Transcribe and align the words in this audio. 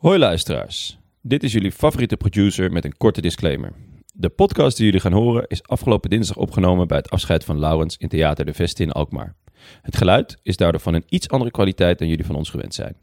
Hoi 0.00 0.18
luisteraars, 0.18 0.98
dit 1.22 1.42
is 1.42 1.52
jullie 1.52 1.72
favoriete 1.72 2.16
producer 2.16 2.72
met 2.72 2.84
een 2.84 2.96
korte 2.96 3.20
disclaimer. 3.20 3.72
De 4.14 4.28
podcast 4.28 4.76
die 4.76 4.86
jullie 4.86 5.00
gaan 5.00 5.12
horen 5.12 5.44
is 5.46 5.62
afgelopen 5.62 6.10
dinsdag 6.10 6.36
opgenomen 6.36 6.88
bij 6.88 6.96
het 6.96 7.10
afscheid 7.10 7.44
van 7.44 7.58
Laurens 7.58 7.96
in 7.96 8.08
Theater 8.08 8.44
de 8.44 8.54
Veste 8.54 8.82
in 8.82 8.92
Alkmaar. 8.92 9.36
Het 9.82 9.96
geluid 9.96 10.38
is 10.42 10.56
daardoor 10.56 10.80
van 10.80 10.94
een 10.94 11.04
iets 11.08 11.28
andere 11.28 11.50
kwaliteit 11.50 11.98
dan 11.98 12.08
jullie 12.08 12.24
van 12.24 12.34
ons 12.34 12.50
gewend 12.50 12.74
zijn. 12.74 12.96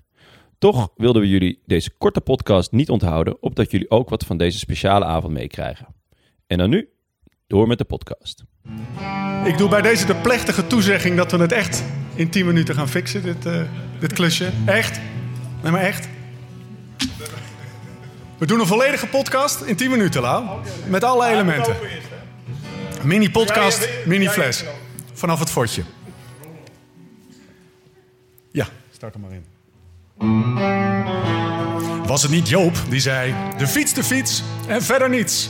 Toch 0.58 0.90
wilden 0.96 1.22
we 1.22 1.30
jullie 1.30 1.62
deze 1.66 1.92
korte 1.98 2.22
podcast 2.22 2.72
niet 2.72 2.90
onthouden, 2.90 3.42
opdat 3.42 3.72
jullie 3.72 3.90
ook 3.90 4.10
wat 4.10 4.26
van 4.26 4.38
deze 4.38 4.58
speciale 4.58 5.06
avond 5.06 5.34
meekrijgen. 5.34 5.88
En 6.48 6.58
dan 6.58 6.70
nu, 6.70 6.90
door 7.48 7.68
met 7.68 7.78
de 7.78 7.86
podcast. 7.86 8.44
Ik 9.46 9.58
doe 9.58 9.70
bij 9.70 9.82
deze 9.82 10.06
de 10.06 10.16
plechtige 10.16 10.68
toezegging 10.68 11.18
dat 11.18 11.32
we 11.32 11.38
het 11.38 11.52
echt 11.52 11.84
in 12.16 12.30
10 12.30 12.46
minuten 12.46 12.76
gaan 12.76 12.90
fixen, 12.90 13.24
dit, 13.24 13.46
eh, 13.46 13.62
dit 14.00 14.14
klusje. 14.14 14.50
Echt? 14.66 15.00
Nee, 15.64 15.72
maar 15.72 15.82
echt? 15.82 16.16
We 18.38 18.46
doen 18.46 18.60
een 18.60 18.68
volledige 18.68 19.08
podcast 19.08 19.62
in 19.62 19.76
10 19.76 19.90
minuten, 19.90 20.22
Lau. 20.22 20.46
Met 20.88 21.04
alle 21.04 21.28
elementen. 21.28 21.76
Mini-podcast, 23.04 23.90
mini-fles. 24.06 24.64
Vanaf 25.14 25.40
het 25.40 25.50
fortje. 25.50 25.84
Ja, 28.52 28.68
start 28.92 29.14
er 29.14 29.20
maar 29.20 29.32
in. 29.32 29.46
Was 32.06 32.22
het 32.22 32.32
niet 32.32 32.50
Joop 32.50 32.76
die 32.90 33.00
zei: 33.00 33.36
de 33.58 33.68
fiets, 33.68 33.94
de 33.94 34.04
fiets 34.04 34.44
en 34.68 34.82
verder 34.82 35.10
niets? 35.10 35.50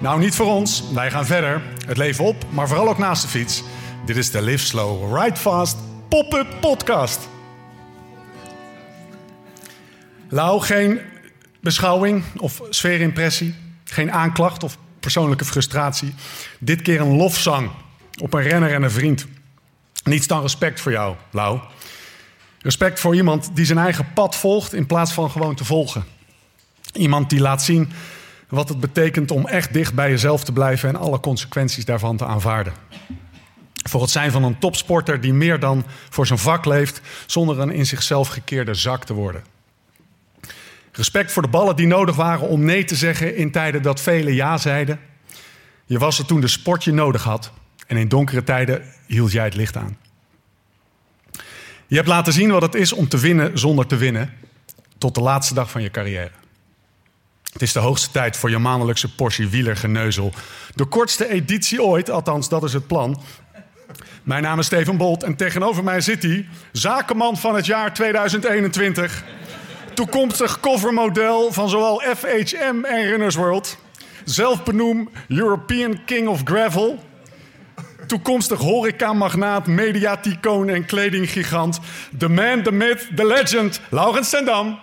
Nou, 0.00 0.20
niet 0.20 0.34
voor 0.34 0.46
ons. 0.46 0.84
Wij 0.92 1.10
gaan 1.10 1.26
verder. 1.26 1.62
Het 1.86 1.96
leven 1.96 2.24
op, 2.24 2.44
maar 2.50 2.68
vooral 2.68 2.88
ook 2.88 2.98
naast 2.98 3.22
de 3.22 3.28
fiets. 3.28 3.62
Dit 4.06 4.16
is 4.16 4.30
de 4.30 4.42
Live 4.42 4.66
Slow, 4.66 5.18
Ride 5.18 5.36
Fast 5.36 5.76
Pop-up 6.08 6.46
Podcast. 6.60 7.28
Lau, 10.28 10.60
geen 10.60 11.00
beschouwing 11.60 12.24
of 12.36 12.62
sfeerimpressie. 12.70 13.54
Geen 13.84 14.12
aanklacht 14.12 14.64
of 14.64 14.78
persoonlijke 15.00 15.44
frustratie. 15.44 16.14
Dit 16.58 16.82
keer 16.82 17.00
een 17.00 17.16
lofzang 17.16 17.70
op 18.20 18.34
een 18.34 18.42
renner 18.42 18.74
en 18.74 18.82
een 18.82 18.90
vriend. 18.90 19.26
Niets 20.04 20.26
dan 20.26 20.42
respect 20.42 20.80
voor 20.80 20.92
jou, 20.92 21.16
Lau. 21.30 21.60
Respect 22.58 23.00
voor 23.00 23.14
iemand 23.14 23.50
die 23.54 23.64
zijn 23.64 23.78
eigen 23.78 24.12
pad 24.12 24.36
volgt 24.36 24.74
in 24.74 24.86
plaats 24.86 25.12
van 25.12 25.30
gewoon 25.30 25.54
te 25.54 25.64
volgen. 25.64 26.04
Iemand 26.92 27.30
die 27.30 27.40
laat 27.40 27.62
zien 27.62 27.92
wat 28.48 28.68
het 28.68 28.80
betekent 28.80 29.30
om 29.30 29.46
echt 29.46 29.72
dicht 29.72 29.94
bij 29.94 30.10
jezelf 30.10 30.44
te 30.44 30.52
blijven 30.52 30.88
en 30.88 30.96
alle 30.96 31.20
consequenties 31.20 31.84
daarvan 31.84 32.16
te 32.16 32.24
aanvaarden. 32.24 32.72
Voor 33.88 34.00
het 34.00 34.10
zijn 34.10 34.30
van 34.30 34.44
een 34.44 34.58
topsporter 34.58 35.20
die 35.20 35.32
meer 35.32 35.60
dan 35.60 35.84
voor 36.10 36.26
zijn 36.26 36.38
vak 36.38 36.64
leeft, 36.64 37.00
zonder 37.26 37.58
een 37.58 37.70
in 37.70 37.86
zichzelf 37.86 38.28
gekeerde 38.28 38.74
zak 38.74 39.04
te 39.04 39.14
worden. 39.14 39.42
Respect 40.98 41.32
voor 41.32 41.42
de 41.42 41.48
ballen 41.48 41.76
die 41.76 41.86
nodig 41.86 42.16
waren 42.16 42.48
om 42.48 42.64
nee 42.64 42.84
te 42.84 42.96
zeggen 42.96 43.36
in 43.36 43.50
tijden 43.50 43.82
dat 43.82 44.00
velen 44.00 44.34
ja 44.34 44.56
zeiden. 44.56 45.00
Je 45.84 45.98
was 45.98 46.18
er 46.18 46.26
toen 46.26 46.40
de 46.40 46.48
sport 46.48 46.84
je 46.84 46.92
nodig 46.92 47.22
had 47.22 47.52
en 47.86 47.96
in 47.96 48.08
donkere 48.08 48.44
tijden 48.44 48.82
hield 49.06 49.32
jij 49.32 49.44
het 49.44 49.54
licht 49.54 49.76
aan. 49.76 49.98
Je 51.86 51.96
hebt 51.96 52.08
laten 52.08 52.32
zien 52.32 52.50
wat 52.50 52.62
het 52.62 52.74
is 52.74 52.92
om 52.92 53.08
te 53.08 53.18
winnen 53.18 53.58
zonder 53.58 53.86
te 53.86 53.96
winnen, 53.96 54.32
tot 54.98 55.14
de 55.14 55.20
laatste 55.20 55.54
dag 55.54 55.70
van 55.70 55.82
je 55.82 55.90
carrière. 55.90 56.30
Het 57.52 57.62
is 57.62 57.72
de 57.72 57.78
hoogste 57.78 58.10
tijd 58.10 58.36
voor 58.36 58.50
je 58.50 58.58
maandelijkse 58.58 59.14
portie 59.14 59.48
wielergeneuzel. 59.48 60.32
De 60.74 60.84
kortste 60.84 61.28
editie 61.28 61.82
ooit, 61.82 62.10
althans 62.10 62.48
dat 62.48 62.62
is 62.62 62.72
het 62.72 62.86
plan. 62.86 63.22
Mijn 64.22 64.42
naam 64.42 64.58
is 64.58 64.66
Steven 64.66 64.96
Bolt 64.96 65.22
en 65.22 65.36
tegenover 65.36 65.84
mij 65.84 66.00
zit 66.00 66.22
hij, 66.22 66.48
zakenman 66.72 67.36
van 67.36 67.54
het 67.54 67.66
jaar 67.66 67.94
2021. 67.94 69.24
Toekomstig 69.98 70.60
covermodel 70.60 71.52
van 71.52 71.68
zowel 71.68 72.02
FHM 72.16 72.84
en 72.84 73.08
Runners 73.08 73.34
World. 73.34 73.76
Zelfbenoemd 74.24 75.08
European 75.28 76.04
King 76.04 76.28
of 76.28 76.40
Gravel. 76.44 77.04
Toekomstig 78.06 78.58
horecamagnaat, 78.58 79.66
mediaticoon 79.66 80.68
en 80.68 80.84
kledinggigant. 80.86 81.80
The 82.18 82.28
man, 82.28 82.62
the 82.62 82.72
myth, 82.72 83.06
the 83.16 83.26
legend, 83.26 83.80
Laurens 83.88 84.28
Sendam. 84.28 84.78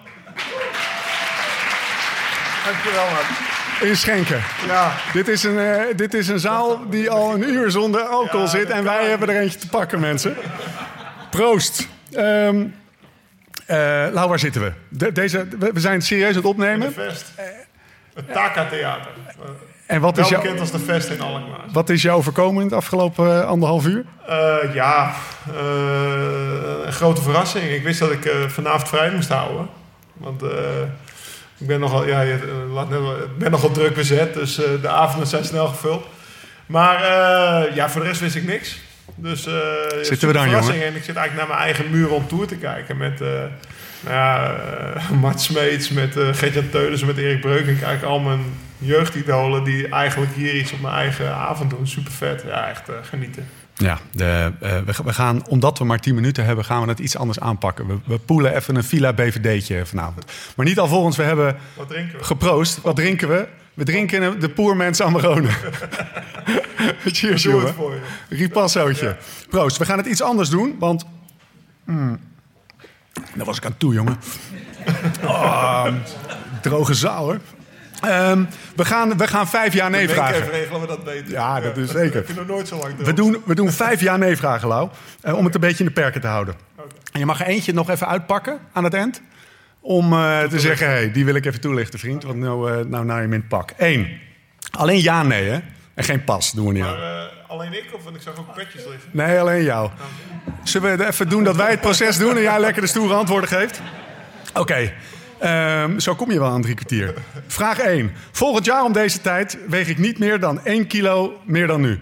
Dankjewel, 2.65 3.05
man. 3.05 3.89
In 3.89 3.95
Schenken. 3.95 4.43
Ja, 4.67 4.93
Dit 5.13 5.27
is, 5.27 5.43
een, 5.43 5.59
eh, 5.59 5.81
dit 5.95 6.13
is 6.13 6.27
een 6.27 6.39
zaal 6.39 6.89
die 6.89 7.09
al 7.09 7.33
een 7.33 7.49
uur 7.49 7.71
zonder 7.71 8.01
alcohol 8.01 8.45
Ja, 8.45 8.47
zit. 8.47 8.69
En 8.69 8.83
wij 8.83 9.09
hebben 9.09 9.29
er 9.29 9.41
eentje 9.41 9.59
te 9.59 9.67
pakken, 9.67 9.99
mensen. 9.99 10.35
Proost. 11.29 11.87
Ehm 12.11 12.61
eh, 12.61 12.84
Lau, 14.13 14.29
waar 14.29 14.39
zitten 14.39 14.61
we? 14.61 14.71
De- 14.89 15.11
deze, 15.11 15.47
we 15.59 15.79
zijn 15.79 16.01
serieus 16.01 16.27
aan 16.27 16.33
het 16.33 16.43
de 16.43 16.47
opnemen. 16.49 16.93
Vest. 16.93 17.31
Het 18.13 18.33
Taka 18.33 18.65
Theater. 18.67 19.11
En 19.85 20.01
wat 20.01 20.15
Wel 20.15 20.23
is, 20.25 20.29
jou, 20.31 20.41
bekend 20.41 20.59
als 20.59 20.71
de 20.71 20.79
Vest 20.79 21.09
in 21.09 21.21
Alkmaar. 21.21 21.59
wat 21.71 21.89
is 21.89 22.01
jou 22.01 22.17
overkomen 22.17 22.61
in 22.61 22.67
het 22.67 22.75
afgelopen 22.77 23.41
eh, 23.41 23.47
anderhalf 23.47 23.85
uur? 23.85 24.05
Eh, 24.27 24.55
ja, 24.73 25.13
eh, 25.47 26.85
een 26.85 26.93
grote 26.93 27.21
verrassing. 27.21 27.63
Ik 27.71 27.83
wist 27.83 27.99
dat 27.99 28.11
ik 28.11 28.25
eh, 28.25 28.47
vanavond 28.47 28.87
vrij 28.89 29.11
moest 29.11 29.29
houden. 29.29 29.67
Want 30.13 30.43
eh, 30.43 30.49
ik 31.57 31.67
ben 31.67 31.79
nogal, 31.79 32.05
ja, 32.07 32.21
eh, 32.23 32.33
ik 32.33 33.37
ben 33.37 33.51
nogal 33.51 33.71
druk 33.71 33.93
bezet. 33.95 34.33
Dus 34.33 34.63
eh, 34.63 34.81
de 34.81 34.89
avonden 34.89 35.27
zijn 35.27 35.45
snel 35.45 35.67
gevuld. 35.67 36.05
Maar 36.65 36.95
eh, 37.03 37.75
ja, 37.75 37.89
voor 37.89 38.01
de 38.01 38.07
rest 38.07 38.19
wist 38.21 38.35
ik 38.35 38.43
niks. 38.45 38.79
Dus, 39.15 39.45
eh, 39.45 39.53
Zitten 40.01 40.27
we 40.27 40.33
verrassing. 40.33 40.75
jongen? 40.75 40.85
En 40.87 40.95
ik 40.95 41.03
zit 41.03 41.15
eigenlijk 41.15 41.47
naar 41.47 41.57
mijn 41.57 41.59
eigen 41.59 41.91
muur 41.91 42.09
on 42.09 42.27
tour 42.27 42.47
te 42.47 42.55
kijken. 42.55 42.97
Met 42.97 43.19
nou 43.19 44.15
ja, 44.15 44.55
Mart 45.21 45.41
Smeets, 45.41 45.89
met 45.89 46.15
uh, 46.17 46.33
Gertjan 46.33 46.65
met 47.05 47.17
Erik 47.17 47.41
Breuk. 47.41 47.67
Ik 47.67 47.79
kijk 47.79 48.03
al 48.03 48.19
mijn 48.19 48.39
jeugdidolen 48.77 49.63
die 49.63 49.87
eigenlijk 49.87 50.33
hier 50.33 50.55
iets 50.55 50.71
op 50.71 50.81
mijn 50.81 50.93
eigen 50.93 51.33
avond 51.35 51.69
doen. 51.69 51.87
Super 51.87 52.11
vet. 52.11 52.43
Ja, 52.47 52.69
echt 52.69 52.89
genieten. 53.01 53.47
Ja, 53.77 53.99
de, 54.11 54.51
we, 54.59 54.93
we 55.03 55.13
gaan, 55.13 55.47
omdat 55.47 55.77
we 55.77 55.85
maar 55.85 55.99
10 55.99 56.15
minuten 56.15 56.45
hebben, 56.45 56.65
gaan 56.65 56.81
we 56.81 56.87
het 56.89 56.99
iets 56.99 57.17
anders 57.17 57.39
aanpakken. 57.39 57.87
We, 57.87 57.97
we 58.05 58.17
poelen 58.17 58.55
even 58.55 58.75
een 58.75 58.83
Villa 58.83 59.13
BVD'tje 59.13 59.85
vanavond. 59.85 60.31
Maar 60.55 60.65
niet 60.65 60.79
alvorens 60.79 61.17
we 61.17 61.23
hebben 61.23 61.55
Wat 61.73 61.87
we? 61.87 62.05
geproost. 62.21 62.81
Wat 62.81 62.95
drinken 62.95 63.27
we? 63.27 63.47
We 63.73 63.83
drinken 63.83 64.39
de 64.39 64.49
Poermens 64.49 65.01
Amarone. 65.01 65.49
Cheers, 67.05 67.43
Doe 67.43 67.51
jongen. 67.51 67.67
het 67.67 67.75
voor 67.75 67.93
je. 67.93 68.35
Ripassootje. 68.35 69.17
Proost. 69.49 69.77
We 69.77 69.85
gaan 69.85 69.97
het 69.97 70.07
iets 70.07 70.21
anders 70.21 70.49
doen, 70.49 70.75
want... 70.79 71.05
Mm, 71.83 72.19
daar 73.35 73.45
was 73.45 73.57
ik 73.57 73.65
aan 73.65 73.77
toe, 73.77 73.93
jongen. 73.93 74.17
Oh, 75.23 75.87
droge 76.61 76.93
zaal, 76.93 77.23
hoor. 77.23 77.39
Ehm, 78.01 78.43
we, 78.75 78.85
gaan, 78.85 79.17
we 79.17 79.27
gaan 79.27 79.47
vijf 79.47 79.73
jaar 79.73 79.89
nee 79.89 80.07
Denk 80.07 80.19
even 80.19 80.33
vragen. 80.33 80.51
regelen 80.51 80.81
we 80.81 80.87
dat 80.87 81.03
beter. 81.03 81.31
Ja, 81.31 81.59
dat 81.59 81.77
is 81.77 81.89
zeker. 81.91 82.29
Ik 82.29 82.35
nog 82.35 82.47
nooit 82.47 82.67
zo 82.67 82.77
lang 82.77 82.93
We 82.97 83.13
doen, 83.13 83.41
we 83.45 83.55
doen 83.55 83.71
vijf 83.71 84.01
jaar 84.01 84.17
nee 84.17 84.37
vragen, 84.37 84.67
Lau. 84.67 84.89
eh, 85.21 85.37
om 85.37 85.45
het 85.45 85.53
een 85.55 85.61
beetje 85.61 85.79
in 85.79 85.85
de 85.85 85.91
perken 86.01 86.21
te 86.21 86.27
houden. 86.27 86.55
En 87.11 87.19
je 87.19 87.25
mag 87.25 87.39
er 87.39 87.45
eentje 87.47 87.73
nog 87.73 87.89
even 87.89 88.07
uitpakken 88.07 88.59
aan 88.73 88.83
het 88.83 88.93
eind. 88.93 89.21
Om 89.79 90.13
eh, 90.13 90.43
te 90.43 90.59
zeggen, 90.59 90.87
hey, 90.87 91.11
die 91.11 91.25
wil 91.25 91.35
ik 91.35 91.45
even 91.45 91.61
toelichten, 91.61 91.99
vriend. 91.99 92.23
Want 92.23 92.37
nou, 92.37 92.71
eh 92.71 92.85
nou 92.85 93.05
naar 93.05 93.17
je 93.21 93.25
in 93.27 93.31
het 93.31 93.47
pak. 93.47 93.71
Eén. 93.77 94.07
Alleen 94.71 95.01
ja, 95.01 95.23
nee, 95.23 95.49
hè. 95.49 95.59
En 95.95 96.03
geen 96.03 96.23
pas, 96.23 96.51
doen 96.51 96.67
we 96.67 96.73
niet. 96.73 96.83
Maar, 96.83 97.21
eh, 97.21 97.49
alleen 97.49 97.73
ik 97.73 97.85
of 97.93 98.03
want 98.03 98.15
ik 98.15 98.21
zag 98.21 98.39
ook 98.39 98.53
petjes 98.53 98.85
liggen. 98.85 99.09
Nee, 99.11 99.39
alleen 99.39 99.63
jou. 99.63 99.89
Zullen 100.63 100.97
we 100.97 101.07
even 101.07 101.29
doen 101.29 101.43
dat 101.43 101.55
wij 101.55 101.71
het 101.71 101.81
proces 101.81 102.17
doen 102.17 102.35
en 102.35 102.41
jij 102.41 102.59
lekker 102.59 102.81
de 102.81 102.87
stoere 102.87 103.13
antwoorden 103.13 103.49
geeft? 103.49 103.81
Oké, 104.53 104.93
ehm, 105.39 105.99
zo 105.99 106.15
kom 106.15 106.31
je 106.31 106.39
wel 106.39 106.49
aan 106.49 106.61
drie 106.61 106.75
kwartier. 106.75 107.13
Vraag 107.47 107.79
1. 107.79 108.11
Volgend 108.31 108.65
jaar 108.65 108.83
om 108.83 108.93
deze 108.93 109.21
tijd 109.21 109.57
weeg 109.67 109.87
ik 109.87 109.97
niet 109.97 110.19
meer 110.19 110.39
dan 110.39 110.59
1 110.63 110.87
kilo 110.87 111.41
meer 111.45 111.67
dan 111.67 111.81
nu. 111.81 111.99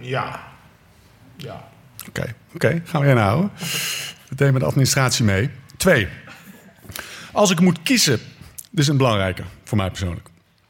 Ja. 0.00 0.40
Ja. 1.36 1.68
Oké, 2.08 2.34
oké, 2.54 2.82
gaan 2.84 3.00
we 3.00 3.08
inhouden. 3.08 3.50
Meteen 4.28 4.52
met 4.52 4.60
de 4.60 4.66
administratie 4.68 5.24
mee. 5.24 5.50
Twee. 5.76 6.08
Als 7.32 7.50
ik 7.50 7.60
moet 7.60 7.82
kiezen, 7.82 8.18
dit 8.70 8.78
is 8.78 8.88
een 8.88 8.96
belangrijke 8.96 9.42
voor 9.64 9.76
mij 9.76 9.88
persoonlijk. 9.88 10.28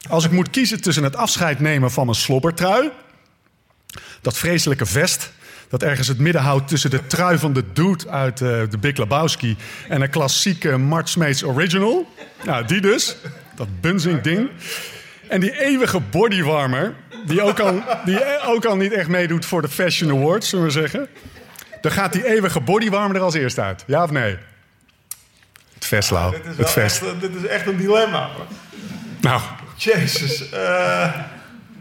Als 0.08 0.24
ik 0.24 0.30
moet 0.30 0.50
kiezen 0.50 0.80
tussen 0.80 1.02
het 1.04 1.16
afscheid 1.16 1.60
nemen 1.60 1.90
van 1.90 2.04
mijn 2.04 2.16
slobbertrui, 2.16 2.90
dat 4.20 4.36
vreselijke 4.38 4.86
vest 4.86 5.32
dat 5.68 5.82
ergens 5.82 6.08
het 6.08 6.18
midden 6.18 6.42
houdt 6.42 6.68
tussen 6.68 6.90
de 6.90 7.06
trui 7.06 7.38
van 7.38 7.52
de 7.52 7.64
dude 7.72 8.08
uit 8.08 8.40
eh, 8.40 8.48
de 8.70 8.78
Big 8.80 8.96
Lebowski 8.96 9.56
en 9.88 10.02
een 10.02 10.10
klassieke 10.10 11.00
Smeets 11.04 11.44
Original. 11.44 12.12
Nou, 12.44 12.64
die 12.64 12.80
dus. 12.80 13.16
Dat 13.56 13.80
bunzing 13.80 14.20
ding. 14.20 14.50
En 15.28 15.40
die 15.40 15.60
eeuwige 15.60 16.00
bodywarmer, 16.00 16.94
die 17.26 17.42
ook 17.42 17.60
al, 17.60 17.82
die 18.04 18.20
ook 18.46 18.64
al 18.64 18.76
niet 18.76 18.92
echt 18.92 19.08
meedoet 19.08 19.44
voor 19.46 19.62
de 19.62 19.68
Fashion 19.68 20.10
Awards, 20.10 20.48
zullen 20.48 20.64
we 20.64 20.70
zeggen. 20.70 21.08
Dan 21.80 21.92
gaat 21.92 22.12
die 22.12 22.26
eeuwige 22.26 22.60
bodywarmer 22.60 23.16
er 23.16 23.22
als 23.22 23.34
eerst 23.34 23.58
uit. 23.58 23.84
Ja 23.86 24.02
of 24.02 24.10
nee? 24.10 24.36
Het 25.74 25.86
vest, 25.86 26.10
Lau. 26.10 26.30
Dit 26.30 26.44
is, 26.44 26.56
Het 26.56 26.70
vest. 26.70 27.02
echt, 27.02 27.20
dit 27.20 27.34
is 27.34 27.46
echt 27.46 27.66
een 27.66 27.76
dilemma. 27.76 28.28
hoor. 28.36 28.46
Nou, 29.20 29.40
Jezus. 29.78 30.50
eh 30.50 31.12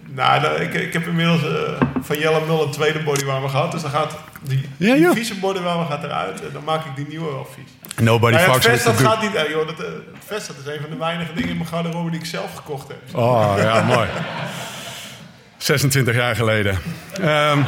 nou, 0.09 0.41
nou, 0.41 0.61
ik, 0.61 0.73
ik 0.73 0.93
heb 0.93 1.07
inmiddels 1.07 1.41
eh, 1.43 1.81
van 2.01 2.17
Jelle 2.19 2.45
Mul 2.45 2.63
een 2.63 2.71
tweede 2.71 3.03
bodywarmer 3.03 3.49
gehad. 3.49 3.71
Dus 3.71 3.81
dan 3.81 3.91
gaat 3.91 4.17
Die, 4.41 4.69
Ja, 4.77 4.93
die 4.93 5.01
joh. 5.03 5.13
vieze 5.13 5.35
bordenwelmer 5.35 5.85
gaat 5.85 6.03
eruit 6.03 6.41
en 6.41 6.49
dan 6.53 6.63
maak 6.63 6.85
ik 6.85 6.95
die 6.95 7.07
nieuwe 7.07 7.31
wel 7.31 7.47
vies. 7.55 7.71
Nobody 8.05 8.35
het 8.37 8.51
fucks 8.51 8.65
vest 8.65 8.83
dat 8.83 8.97
gaat 8.99 9.21
niet... 9.21 9.35
eh, 9.35 9.49
joh, 9.49 9.67
dat, 9.67 9.77
het 9.77 9.87
vest 10.25 10.47
dat 10.47 10.55
is 10.65 10.65
een 10.73 10.81
van 10.81 10.89
de 10.89 10.95
weinige 10.97 11.33
dingen 11.33 11.49
in 11.49 11.57
mijn 11.57 11.69
garderobe 11.69 12.09
die 12.11 12.19
ik 12.19 12.25
zelf 12.25 12.53
gekocht 12.55 12.87
heb. 12.87 12.97
Oh, 13.15 13.53
ja, 13.57 13.81
mooi. 13.95 14.07
26 15.57 16.15
jaar 16.15 16.35
geleden. 16.35 16.79
Ehm, 17.21 17.59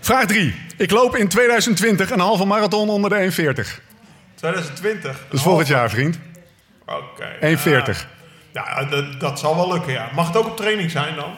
vraag 0.00 0.26
3. 0.26 0.54
Ik 0.76 0.90
loop 0.90 1.16
in 1.16 1.28
2020 1.28 2.10
een 2.10 2.20
halve 2.20 2.44
marathon 2.44 2.88
onder 2.88 3.10
de 3.10 3.16
1,40. 3.16 3.80
2020. 4.34 5.02
Dat 5.02 5.14
is 5.30 5.42
volgend 5.42 5.68
jaar, 5.68 5.90
vriend. 5.90 6.18
Oké. 6.86 7.56
1,40. 7.56 8.06
Ja, 8.52 8.64
ja 8.80 8.84
dat, 8.84 9.20
dat 9.20 9.38
zal 9.38 9.56
wel 9.56 9.72
lukken, 9.72 9.92
ja. 9.92 10.10
Mag 10.14 10.26
het 10.26 10.36
ook 10.36 10.46
op 10.46 10.56
training 10.56 10.90
zijn 10.90 11.14
dan? 11.14 11.34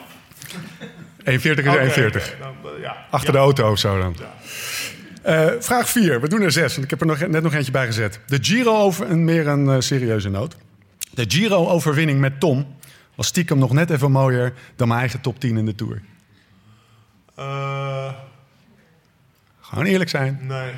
1,40 1.19 1.23
is 1.25 1.49
Oké, 1.49 1.89
1,40. 1.89 2.05
oké, 2.05 2.21
dan, 2.39 2.55
eh, 2.75 2.81
ja. 2.81 3.05
Achter 3.09 3.31
de 3.33 3.37
auto 3.39 3.71
of 3.71 3.79
zo 3.79 3.99
dan. 3.99 4.15
Eh, 5.21 5.47
vraag 5.59 5.89
4. 5.89 6.21
We 6.21 6.27
doen 6.29 6.41
er 6.41 6.51
6. 6.51 6.77
Ik 6.77 6.89
heb 6.89 7.01
er 7.01 7.07
nog, 7.07 7.27
net 7.27 7.43
nog 7.43 7.53
eentje 7.53 7.71
bij 7.71 7.85
gezet. 7.85 8.19
De 8.27 8.37
Giro 8.41 8.75
over 8.77 9.09
een 9.11 9.23
meer 9.25 9.47
een 9.47 9.69
eh, 9.69 9.75
serieuze 9.79 10.29
noot. 10.29 10.55
De 11.13 11.25
Giro-overwinning 11.27 12.19
met 12.19 12.39
Tom 12.39 12.75
was 13.15 13.27
stiekem 13.27 13.57
nog 13.57 13.71
net 13.71 13.89
even 13.89 14.11
mooier 14.11 14.53
dan 14.75 14.87
mijn 14.87 14.99
eigen 14.99 15.21
top 15.21 15.39
10 15.39 15.57
in 15.57 15.65
de 15.65 15.75
Tour. 15.75 16.01
Eh, 17.35 18.13
Gewoon 19.61 19.85
eerlijk 19.85 20.09
zijn. 20.09 20.39
nee, 20.41 20.71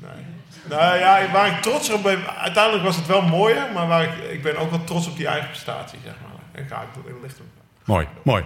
nee. 0.00 0.24
Nou 0.68 0.98
ja, 0.98 1.30
waar 1.32 1.46
ik 1.46 1.62
trots 1.62 1.90
op 1.90 2.02
ben... 2.02 2.38
Uiteindelijk 2.38 2.84
was 2.84 2.96
het 2.96 3.06
wel 3.06 3.22
mooier, 3.22 3.66
maar 3.74 3.86
waar 3.86 4.02
ik, 4.02 4.30
ik 4.30 4.42
ben 4.42 4.56
ook 4.56 4.70
wel 4.70 4.84
trots 4.84 5.08
op 5.08 5.16
die 5.16 5.26
eigen 5.26 5.48
prestatie, 5.48 5.98
zeg 6.04 6.14
maar. 6.22 6.62
En 6.62 6.68
ga 6.68 6.80
ik 6.82 7.20
ligt 7.22 7.36
hem. 7.36 7.46
Mooi, 7.84 8.06
mooi. 8.22 8.44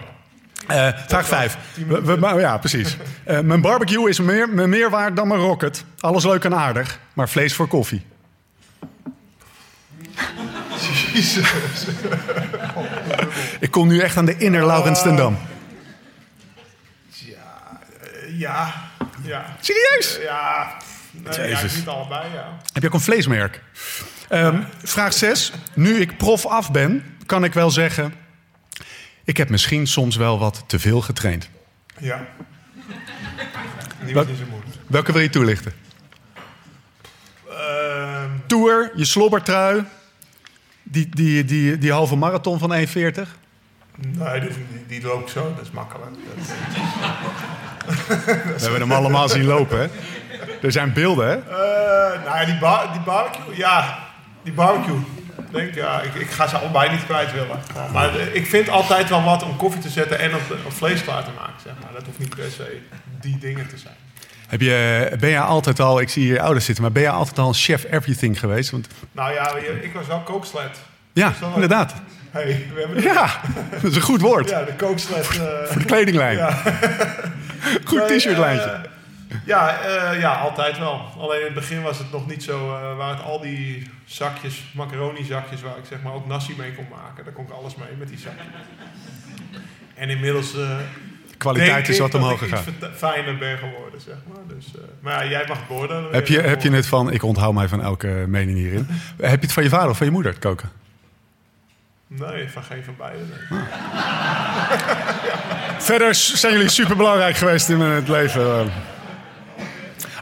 Eh, 0.67 0.89
vraag 1.07 1.27
5. 1.27 1.57
Ja, 2.39 2.59
precies. 2.59 2.97
Eh, 3.25 3.41
mijn 3.41 3.61
barbecue 3.61 4.09
is 4.09 4.21
meer, 4.21 4.49
me 4.49 4.67
meer 4.67 4.91
waard 4.91 5.17
dan 5.17 5.29
mijn 5.29 5.41
rocket. 5.41 5.85
Alles 5.99 6.25
leuk 6.25 6.45
en 6.45 6.55
aardig, 6.55 6.99
maar 7.13 7.29
vlees 7.29 7.55
voor 7.55 7.69
koffie. 7.69 8.07
Jezus. 11.13 11.87
Ik 13.61 13.71
kom 13.71 13.89
nu 13.89 13.99
echt 13.99 14.17
aan 14.17 14.25
de 14.25 14.37
inner 14.37 14.67
Laurens 14.67 15.03
ten 15.03 15.17
Dam. 15.17 15.39
Ja, 17.09 17.81
eh, 18.01 18.39
ja, 18.39 18.75
ja. 19.23 19.57
Serieus? 19.61 20.19
Ja, 20.23 20.77
nee, 21.15 21.49
ja, 21.49 21.63
niet 21.63 21.89
allebei, 21.89 22.33
ja. 22.35 22.57
Heb 22.73 22.83
je 22.83 22.89
ook 22.89 22.95
een 22.95 23.01
vleesmerk? 23.01 23.63
Ehm, 24.29 24.63
vraag 24.83 25.13
6. 25.13 25.53
Nu 25.75 26.01
ik 26.01 26.17
prof 26.17 26.47
af 26.47 26.71
ben, 26.71 27.05
kan 27.27 27.45
ik 27.45 27.53
wel 27.53 27.71
zeggen... 27.71 28.15
ik 29.25 29.37
heb 29.37 29.49
misschien 29.49 29.87
soms 29.87 30.17
wel 30.17 30.39
wat 30.39 30.65
te 30.67 30.79
veel 30.79 31.01
getraind. 31.01 31.49
Ja. 31.99 32.27
Moeilijk. 34.03 34.29
Welke 34.87 35.13
wil 35.13 35.21
je 35.21 35.31
toelichten? 35.31 35.73
Ehm, 37.49 38.31
Tour, 38.47 38.91
je 38.95 39.05
slobbertrui... 39.05 39.85
Die, 40.87 41.09
die, 41.09 41.45
die, 41.45 41.79
die 41.79 41.93
halve 41.93 42.17
marathon 42.17 42.59
van 42.59 42.73
1,40. 42.73 42.77
nee, 42.77 42.91
die, 44.41 44.49
die, 44.49 44.51
die 44.87 45.03
loop 45.03 45.21
ik 45.21 45.29
zo, 45.29 45.55
dat 45.57 45.65
is 45.65 45.71
makkelijk. 45.71 46.11
Dat, 46.27 46.47
We 48.57 48.63
hebben 48.63 48.81
hem 48.81 48.93
allemaal 48.93 49.29
zien 49.29 49.45
lopen, 49.45 49.79
hè? 49.79 49.89
Er 50.65 50.73
zijn 50.73 50.93
beelden, 50.93 51.27
hè? 51.29 51.35
Eh, 51.35 52.25
nou 52.25 52.39
ja, 52.39 52.45
die, 52.45 52.59
bar, 52.59 52.89
die 52.93 53.01
barbecue, 53.01 53.57
ja, 53.57 53.99
die 54.43 54.53
barbecue. 54.53 54.97
Ik 55.39 55.45
Denk, 55.53 55.75
ja, 55.75 56.01
ik, 56.01 56.15
ik 56.15 56.31
ga 56.31 56.47
ze 56.47 56.57
allebei 56.59 56.91
niet 56.91 57.05
kwijt 57.05 57.33
willen. 57.33 57.59
Maar 57.93 58.17
eh, 58.19 58.35
ik 58.35 58.47
vind 58.47 58.69
altijd 58.69 59.09
wel 59.09 59.23
wat 59.23 59.43
om 59.43 59.57
koffie 59.57 59.81
te 59.81 59.89
zetten 59.89 60.19
en 60.19 60.35
op, 60.35 60.41
op 60.67 60.73
vlees 60.73 61.03
klaar 61.05 61.25
te 61.25 61.31
maken. 61.39 61.55
Zeg 61.65 61.73
maar. 61.83 61.93
Dat 61.93 62.03
hoeft 62.07 62.19
niet 62.19 62.35
per 62.37 62.51
se 62.57 62.81
die 63.21 63.39
dingen 63.39 63.67
te 63.69 63.77
zijn. 63.79 63.95
Heb 64.49 64.61
je, 64.61 65.11
ben 65.21 65.31
jij 65.31 65.41
altijd 65.41 65.81
al, 65.81 66.01
ik 66.01 66.09
zie 66.09 66.23
hier 66.25 66.41
ouders 66.41 66.65
zitten, 66.65 66.83
maar 66.85 66.93
ben 66.93 67.03
jij 67.03 67.11
altijd 67.11 67.39
al 67.39 67.49
een 67.49 67.55
chef 67.55 67.85
everything 67.91 68.39
geweest? 68.39 68.71
Want, 68.71 68.87
Nou 69.13 69.33
ja, 69.33 69.57
je- 69.57 69.79
ik 69.83 69.93
was 69.93 70.07
wel 70.07 70.19
kooksled. 70.21 70.79
ja, 71.13 71.33
inderdaad. 71.55 71.95
Hey, 72.31 72.67
we 72.75 72.81
hebben 72.81 73.03
Ja, 73.03 73.27
dat 73.83 73.91
is 73.91 73.97
een 73.97 74.03
goed 74.03 74.21
woord. 74.21 74.49
ja, 74.51 74.63
de 74.63 74.73
kooksled. 74.75 75.29
eh, 75.29 75.37
Voor 75.67 75.79
de 75.79 75.85
kledinglijn. 75.87 76.37
Ja. 76.37 76.63
Goed 77.85 78.09
t-shirtlijntje. 78.09 78.71
eh, 78.71 78.79
ja, 79.45 79.81
eh, 79.81 80.21
ja, 80.21 80.33
altijd 80.35 80.79
wel. 80.79 81.01
Alleen 81.19 81.39
in 81.39 81.45
het 81.45 81.55
begin 81.55 81.83
was 81.83 81.99
het 81.99 82.13
nog 82.13 82.27
niet 82.27 82.43
zo. 82.43 82.75
eh 82.75 82.97
waar 82.97 83.11
het 83.11 83.23
al 83.25 83.41
die 83.41 83.91
zakjes, 84.05 84.65
macaroni 84.75 85.25
zakjes, 85.25 85.63
waar 85.63 85.79
ik 85.79 85.85
zeg 85.89 86.03
maar 86.03 86.13
ook 86.13 86.27
nasi 86.27 86.55
mee 86.59 86.75
kon 86.75 86.87
maken. 86.91 87.25
Daar 87.25 87.33
kon 87.33 87.45
ik 87.45 87.51
alles 87.51 87.75
mee 87.75 87.89
met 87.99 88.09
die 88.09 88.19
zakjes. 88.19 88.47
En 89.95 90.09
inmiddels. 90.11 90.55
eh 90.57 90.79
Kwaliteit 91.39 91.89
is 91.89 91.99
wat 91.99 92.15
omhoog 92.15 92.39
gegaan. 92.39 92.65
fijner 92.95 93.39
ben 93.39 93.59
geworden, 93.59 94.01
zeg 94.01 94.15
maar. 94.29 94.57
Dus, 94.57 94.67
maar 95.01 95.25
ja, 95.25 95.31
jij 95.31 95.45
mag 95.49 95.67
beoordelen. 95.67 96.13
Heb 96.13 96.27
je, 96.27 96.41
heb 96.41 96.63
je 96.63 96.71
het 96.71 96.87
van, 96.87 97.13
ik 97.13 97.23
onthoud 97.23 97.55
mij 97.55 97.69
van 97.69 97.83
elke 97.83 98.25
mening 98.29 98.59
hierin. 98.59 98.87
Heb 99.21 99.41
je 99.41 99.47
het 99.47 99.53
van 99.53 99.63
je 99.63 99.69
vader 99.69 99.91
of 99.91 99.97
van 99.97 100.07
je 100.07 100.13
moeder, 100.13 100.33
het 100.33 100.41
koken? 100.41 100.71
Nee, 102.07 102.49
van 102.51 102.63
geen 102.63 102.85
van 102.85 102.95
beiden. 102.99 103.29
nee. 103.51 103.61
Verder 105.79 106.15
zijn 106.15 106.53
jullie 106.53 106.69
super 106.69 106.97
belangrijk 106.97 107.37
geweest 107.37 107.69
in 107.69 107.81
het 107.81 108.09
leven. 108.09 108.73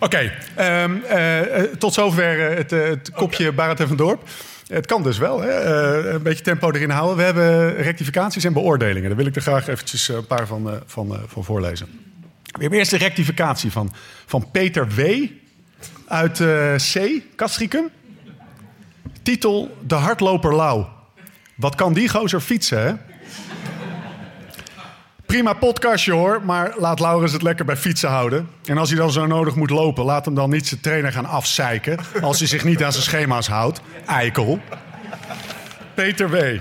Oké, 0.02 0.32
ehm, 0.54 0.96
eh, 1.08 1.58
eh, 1.58 1.70
tot 1.78 1.94
zover 1.94 2.50
eh, 2.50 2.56
het, 2.56 2.70
het 2.70 3.10
kopje 3.10 3.52
Barend 3.52 3.80
en 3.80 3.88
van 3.88 3.96
Dorp. 3.96 4.28
Het 4.66 4.86
kan 4.86 5.02
dus 5.02 5.18
wel, 5.18 5.40
hè? 5.40 5.50
een 6.12 6.22
beetje 6.22 6.42
tempo 6.42 6.70
erin 6.70 6.90
houden. 6.90 7.16
We 7.16 7.22
hebben 7.22 7.74
rectificaties 7.74 8.44
en 8.44 8.52
beoordelingen. 8.52 9.08
Daar 9.08 9.16
wil 9.16 9.26
ik 9.26 9.36
er 9.36 9.42
graag 9.42 9.68
eventjes 9.68 10.08
een 10.08 10.26
paar 10.26 10.46
van, 10.46 10.80
van, 10.86 11.18
van 11.26 11.44
voorlezen. 11.44 11.86
We 12.44 12.60
hebben 12.60 12.78
eerst 12.78 12.90
de 12.90 12.96
rectificatie 12.96 13.72
van, 13.72 13.94
van 14.26 14.50
Peter 14.50 14.88
W. 14.88 15.26
uit 16.06 16.42
C, 16.92 17.22
Castricum. 17.36 17.88
Titel 19.22 19.76
De 19.86 19.94
hardloper 19.94 20.54
Lau. 20.54 20.84
Wat 21.54 21.74
kan 21.74 21.92
die 21.92 22.08
gozer 22.08 22.40
fietsen, 22.40 22.82
hè? 22.82 22.92
Prima 25.32 25.52
podcastje 25.52 26.12
hoor, 26.12 26.42
maar 26.44 26.74
laat 26.78 27.00
Laurens 27.00 27.32
het 27.32 27.42
lekker 27.42 27.64
bij 27.64 27.76
fietsen 27.76 28.08
houden. 28.08 28.48
En 28.64 28.78
als 28.78 28.88
hij 28.88 28.98
dan 28.98 29.12
zo 29.12 29.26
nodig 29.26 29.54
moet 29.54 29.70
lopen, 29.70 30.04
laat 30.04 30.24
hem 30.24 30.34
dan 30.34 30.50
niet 30.50 30.66
zijn 30.66 30.80
trainer 30.80 31.12
gaan 31.12 31.26
afzeiken. 31.26 31.98
Als 32.20 32.38
hij 32.38 32.48
zich 32.48 32.64
niet 32.64 32.82
aan 32.82 32.92
zijn 32.92 33.04
schema's 33.04 33.48
houdt. 33.48 33.80
Eikel. 34.06 34.60
Peter 35.94 36.30
W. 36.30 36.58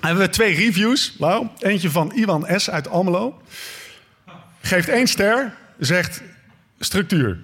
Hebben 0.00 0.24
we 0.24 0.28
twee 0.28 0.54
reviews, 0.54 1.14
Lau. 1.18 1.46
Eentje 1.58 1.90
van 1.90 2.12
Iwan 2.14 2.46
S. 2.56 2.70
uit 2.70 2.88
Almelo. 2.88 3.40
Geeft 4.60 4.88
één 4.88 5.06
ster, 5.06 5.54
zegt 5.78 6.22
structuur. 6.78 7.38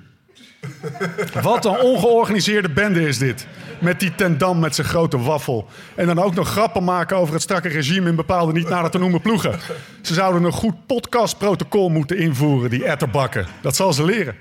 Wat 1.43 1.65
een 1.65 1.81
ongeorganiseerde 1.81 2.69
bende 2.69 3.09
is 3.09 3.19
dit. 3.19 3.47
Met 3.81 4.01
die 4.01 4.15
tendam 4.15 4.59
met 4.59 4.75
zijn 4.75 4.87
grote 4.87 5.19
waffel. 5.19 5.69
En 5.95 6.07
dan 6.07 6.19
ook 6.19 6.35
nog 6.35 6.49
grappen 6.49 6.85
maken 6.85 7.17
over 7.17 7.35
het 7.35 7.43
strakke 7.43 7.69
regime 7.69 8.09
in 8.09 8.17
bepaalde 8.17 8.53
niet 8.53 8.69
nader 8.69 8.91
te 8.91 8.99
noemen 8.99 9.21
ploegen. 9.21 9.59
Ze 10.03 10.15
zouden 10.15 10.45
een 10.45 10.53
goed 10.53 10.87
podcastprotocol 10.87 11.89
moeten 11.89 12.19
invoeren, 12.19 12.71
die 12.71 12.85
etterbakken. 12.85 13.47
Dat 13.61 13.77
zal 13.77 13.93
ze 13.93 14.05
leren. 14.05 14.35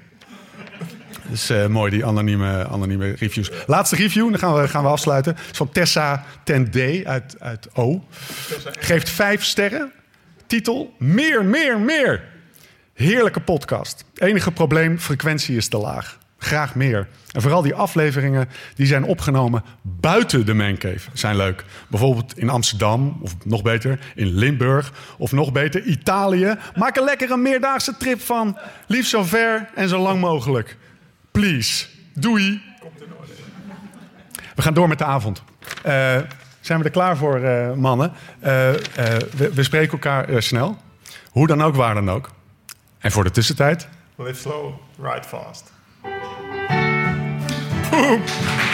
Dus 1.30 1.50
eh, 1.50 1.66
mooi, 1.66 1.92
die 1.92 2.06
anonieme, 2.06 2.68
anonieme 2.68 3.16
reviews. 3.20 3.52
Laatste 3.68 3.96
review, 3.96 4.30
dan 4.30 4.40
gaan 4.40 4.62
we, 4.62 4.68
gaan 4.68 4.84
we 4.84 4.90
afsluiten. 4.90 5.36
is 5.52 5.58
van 5.58 5.72
Tessa 5.72 6.26
ten 6.44 6.72
D 6.72 7.06
uit, 7.06 7.36
uit 7.40 7.68
O. 7.74 8.04
Geeft 8.80 9.10
vijf 9.10 9.44
sterren. 9.44 9.92
Titel, 10.48 10.94
meer, 10.98 11.46
meer, 11.46 11.80
meer. 11.80 12.31
Heerlijke 13.02 13.40
podcast. 13.40 14.06
Enige 14.16 14.52
probleem, 14.52 15.00
frequentie 15.00 15.56
is 15.56 15.68
te 15.68 15.78
laag. 15.78 16.18
Graag 16.38 16.76
meer. 16.76 17.08
En 17.32 17.42
vooral 17.42 17.62
die 17.62 17.74
afleveringen 17.74 18.50
die 18.76 18.86
zijn 18.86 19.04
opgenomen 19.04 19.64
buiten 19.82 20.46
de 20.46 20.54
mancave 20.54 21.10
zijn 21.14 21.36
leuk. 21.36 21.64
Bijvoorbeeld 21.88 22.38
in 22.38 22.50
Amsterdam, 22.50 23.20
of 23.22 23.36
nog 23.46 23.62
beter 23.62 24.00
in 24.16 24.28
Limburg, 24.28 24.94
of 25.18 25.32
nog 25.32 25.52
beter 25.52 25.84
Italië. 25.84 26.56
Maak 26.76 26.98
er 26.98 27.04
lekker 27.04 27.32
een 27.32 27.42
meerdaagse 27.42 27.98
trip 27.98 28.22
van. 28.22 28.58
Liefst 28.88 29.10
zo 29.10 29.24
ver 29.24 29.70
en 29.76 29.90
zo 29.90 30.00
lang 30.00 30.20
mogelijk. 30.20 30.78
Please. 31.32 31.86
Doei. 32.14 32.62
We 34.56 34.62
gaan 34.62 34.74
door 34.74 34.88
met 34.88 34.98
de 34.98 35.06
avond. 35.06 35.44
Eh, 35.84 36.18
zijn 36.60 36.80
we 36.80 36.86
er 36.86 36.92
klaar 36.92 37.18
voor, 37.18 37.44
eh, 37.44 37.74
mannen? 37.74 38.12
Eh, 38.40 38.70
we, 39.54 39.64
spreken 39.64 39.92
elkaar 39.92 40.44
snel. 40.44 40.78
Hoe 41.30 41.48
dan 41.48 41.64
ook, 41.64 41.76
waar 41.76 41.94
dan 41.94 42.10
ook. 42.10 42.30
En 43.02 43.12
voor 43.12 43.24
de 43.24 43.32
tussentijd. 43.32 43.88
Live 44.16 44.40
slow, 44.40 44.74
ride 45.02 45.28
fast. 45.28 45.72